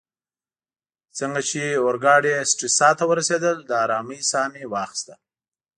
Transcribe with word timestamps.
څنګه 1.17 1.41
چي 1.49 1.61
اورګاډې 1.81 2.33
سټریسا 2.51 2.89
ته 2.97 3.03
ورسیدل، 3.11 3.57
د 3.65 3.71
آرامۍ 3.83 4.19
ساه 4.31 4.47
مې 4.53 4.63
واخیسته. 4.73 5.13